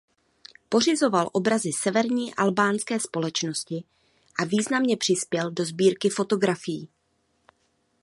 Pořizoval 0.69 1.29
obrazy 1.33 1.71
severní 1.73 2.35
albánské 2.35 2.99
společnosti 2.99 3.83
a 4.39 4.45
významně 4.45 4.97
přispěl 4.97 5.51
do 5.51 5.65
sbírky 5.65 6.09
fotografií. 6.09 6.89